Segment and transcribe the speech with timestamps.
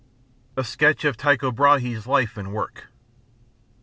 [0.57, 2.87] _A sketch of Tycho Brahé's life and work.